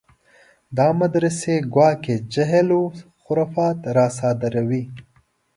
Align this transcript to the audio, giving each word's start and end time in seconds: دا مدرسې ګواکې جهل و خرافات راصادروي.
دا 0.77 0.87
مدرسې 1.01 1.55
ګواکې 1.73 2.15
جهل 2.33 2.67
و 2.77 2.81
خرافات 3.23 3.77
راصادروي. 3.97 4.83